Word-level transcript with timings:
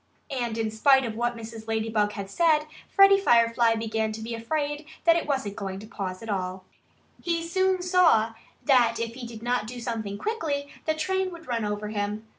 And 0.31 0.57
in 0.57 0.71
spite 0.71 1.05
of 1.05 1.15
what 1.15 1.37
Mrs. 1.37 1.67
Ladybug 1.67 2.13
had 2.13 2.27
said, 2.27 2.63
Freddie 2.89 3.19
Firefly 3.19 3.75
began 3.75 4.11
to 4.13 4.21
be 4.23 4.33
afraid 4.33 4.87
that 5.03 5.15
it 5.15 5.27
wasn't 5.27 5.55
going 5.55 5.77
to 5.77 5.85
pause 5.85 6.23
at 6.23 6.27
all. 6.29 6.65
He 7.21 7.43
soon 7.43 7.83
saw 7.83 8.33
that 8.65 8.95
if 8.99 9.13
he 9.13 9.27
did 9.27 9.43
not 9.43 9.67
do 9.67 9.79
something 9.79 10.17
quickly 10.17 10.69
the 10.87 10.95
train 10.95 11.29
would 11.31 11.47
run 11.47 11.63
over 11.63 11.89
him. 11.89 12.25